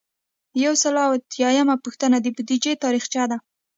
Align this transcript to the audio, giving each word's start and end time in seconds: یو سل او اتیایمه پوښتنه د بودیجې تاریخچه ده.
یو 0.63 0.73
سل 0.81 0.95
او 1.05 1.11
اتیایمه 1.17 1.75
پوښتنه 1.83 2.17
د 2.21 2.27
بودیجې 2.35 2.73
تاریخچه 2.83 3.23
ده. 3.31 3.37